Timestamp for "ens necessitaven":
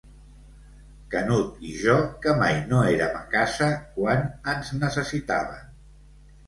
4.57-5.75